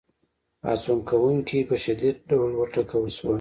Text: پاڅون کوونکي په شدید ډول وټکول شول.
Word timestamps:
پاڅون 0.61 0.99
کوونکي 1.09 1.59
په 1.69 1.75
شدید 1.83 2.17
ډول 2.29 2.51
وټکول 2.57 3.07
شول. 3.17 3.29